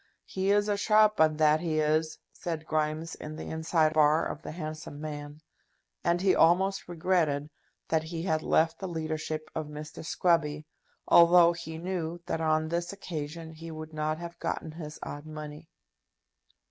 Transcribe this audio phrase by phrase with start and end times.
[0.25, 4.41] "He is a sharp 'un, that he is," said Grimes in the inside bar of
[4.41, 5.41] the "Handsome Man;"
[6.03, 7.51] and he almost regretted
[7.87, 10.03] that he had left the leadership of Mr.
[10.03, 10.65] Scruby,
[11.07, 15.69] although he knew that on this occasion he would not have gotten his odd money.